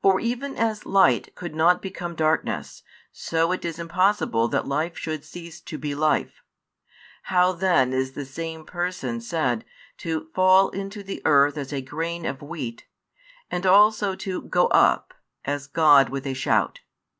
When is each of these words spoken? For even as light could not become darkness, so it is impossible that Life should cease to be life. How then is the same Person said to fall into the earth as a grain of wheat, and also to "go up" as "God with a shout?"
For 0.00 0.20
even 0.20 0.54
as 0.56 0.86
light 0.86 1.34
could 1.34 1.52
not 1.56 1.82
become 1.82 2.14
darkness, 2.14 2.84
so 3.10 3.50
it 3.50 3.64
is 3.64 3.80
impossible 3.80 4.46
that 4.46 4.64
Life 4.64 4.96
should 4.96 5.24
cease 5.24 5.60
to 5.62 5.76
be 5.76 5.92
life. 5.92 6.44
How 7.24 7.50
then 7.50 7.92
is 7.92 8.12
the 8.12 8.24
same 8.24 8.64
Person 8.64 9.20
said 9.20 9.64
to 9.96 10.28
fall 10.32 10.68
into 10.70 11.02
the 11.02 11.20
earth 11.24 11.56
as 11.58 11.72
a 11.72 11.82
grain 11.82 12.24
of 12.26 12.42
wheat, 12.42 12.86
and 13.50 13.66
also 13.66 14.14
to 14.14 14.42
"go 14.42 14.68
up" 14.68 15.12
as 15.44 15.66
"God 15.66 16.10
with 16.10 16.28
a 16.28 16.34
shout?" 16.34 16.82